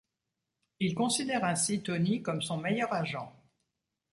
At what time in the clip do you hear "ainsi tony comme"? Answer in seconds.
1.45-2.41